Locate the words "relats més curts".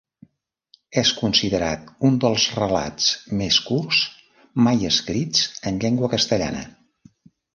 2.61-4.01